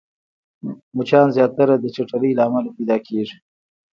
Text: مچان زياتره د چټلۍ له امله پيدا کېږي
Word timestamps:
مچان 0.95 1.27
زياتره 1.37 1.75
د 1.79 1.85
چټلۍ 1.95 2.31
له 2.37 2.43
امله 2.47 2.69
پيدا 2.77 2.97
کېږي 3.07 3.37